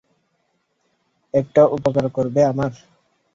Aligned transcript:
একটা 1.33 1.61
উপকার 1.75 2.05
করবে 2.09 2.41
আমার? 2.51 2.71